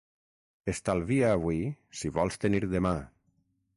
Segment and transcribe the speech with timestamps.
[0.71, 1.59] Estalvia avui,
[2.01, 2.95] si vols tenir demà.